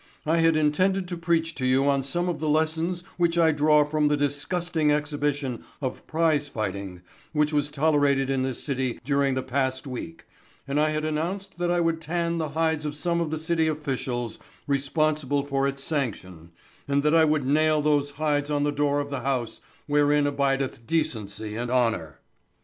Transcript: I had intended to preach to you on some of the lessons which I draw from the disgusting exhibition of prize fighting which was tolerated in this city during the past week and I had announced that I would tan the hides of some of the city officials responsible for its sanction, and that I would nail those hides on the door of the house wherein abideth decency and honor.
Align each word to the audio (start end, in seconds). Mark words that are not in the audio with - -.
I 0.25 0.37
had 0.39 0.55
intended 0.55 1.07
to 1.09 1.15
preach 1.15 1.53
to 1.53 1.63
you 1.63 1.87
on 1.87 2.01
some 2.01 2.27
of 2.27 2.39
the 2.39 2.49
lessons 2.49 3.03
which 3.17 3.37
I 3.37 3.51
draw 3.51 3.83
from 3.85 4.07
the 4.07 4.17
disgusting 4.17 4.89
exhibition 4.91 5.63
of 5.79 6.07
prize 6.07 6.47
fighting 6.47 7.03
which 7.33 7.53
was 7.53 7.69
tolerated 7.69 8.27
in 8.31 8.41
this 8.41 8.63
city 8.63 8.99
during 9.05 9.35
the 9.35 9.43
past 9.43 9.85
week 9.85 10.25
and 10.67 10.79
I 10.79 10.89
had 10.89 11.05
announced 11.05 11.59
that 11.59 11.69
I 11.69 11.81
would 11.81 12.01
tan 12.01 12.39
the 12.39 12.49
hides 12.57 12.83
of 12.83 12.95
some 12.95 13.21
of 13.21 13.29
the 13.29 13.37
city 13.37 13.67
officials 13.67 14.39
responsible 14.65 15.43
for 15.45 15.67
its 15.67 15.83
sanction, 15.83 16.49
and 16.87 17.03
that 17.03 17.13
I 17.13 17.23
would 17.23 17.45
nail 17.45 17.79
those 17.79 18.09
hides 18.17 18.49
on 18.49 18.63
the 18.63 18.71
door 18.71 19.01
of 19.01 19.11
the 19.11 19.19
house 19.21 19.61
wherein 19.85 20.25
abideth 20.25 20.87
decency 20.87 21.55
and 21.55 21.69
honor. 21.69 22.17